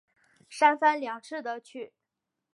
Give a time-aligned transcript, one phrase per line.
[0.49, 1.93] 三番两次的去